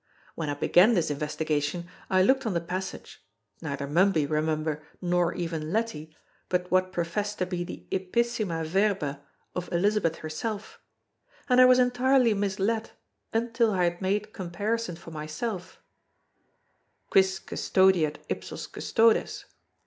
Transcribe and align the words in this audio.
When 0.33 0.49
I 0.49 0.55
began 0.55 0.95
this 0.95 1.11
investigation, 1.11 1.85
I 2.09 2.23
looked 2.23 2.47
on 2.47 2.55
the 2.55 2.59
passage 2.59 3.23
neither 3.61 3.85
Mumby, 3.85 4.25
remember, 4.25 4.81
nor 4.99 5.31
even 5.35 5.71
Leti, 5.71 6.15
but 6.49 6.71
what 6.71 6.91
professed 6.91 7.37
to 7.37 7.45
be 7.45 7.63
the 7.63 7.85
ipsissima 7.91 8.65
verba 8.65 9.21
of 9.53 9.71
Elizabeth 9.71 10.15
herself 10.15 10.79
and 11.47 11.61
I 11.61 11.65
was 11.65 11.77
entirely 11.77 12.33
misled 12.33 12.89
until 13.31 13.71
I 13.73 13.83
had 13.83 14.01
made 14.01 14.33
comparison 14.33 14.95
for 14.95 15.11
myself 15.11 15.79
_Quis 17.11 17.39
custodiet 17.39 18.25
ipsos 18.27 18.65
custodes? 18.65 19.45